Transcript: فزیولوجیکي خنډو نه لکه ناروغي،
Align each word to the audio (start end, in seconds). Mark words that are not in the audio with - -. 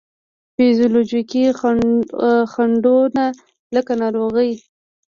فزیولوجیکي 0.55 1.43
خنډو 2.51 2.97
نه 3.17 3.25
لکه 3.75 3.93
ناروغي، 4.01 4.51